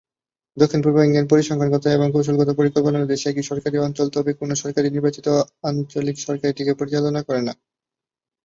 দক্ষিণ-পূর্ব 0.57 0.97
ইংল্যান্ড 0.99 1.31
পরিসংখ্যানগত 1.31 1.85
এবং 1.89 2.07
কৌশলগত 2.13 2.49
পরিকল্পনার 2.59 3.05
উদ্দেশ্যে 3.05 3.29
একটি 3.29 3.43
সরকারী 3.43 3.77
অঞ্চল, 3.79 4.07
তবে 4.15 4.31
কোনও 4.39 4.55
সরাসরি 4.55 4.89
নির্বাচিত 4.89 5.27
আঞ্চলিক 5.67 6.17
সরকার 6.19 6.47
এটিকে 6.49 6.73
পরিচালনা 6.79 7.21
করে 7.27 7.41
না। 7.41 7.53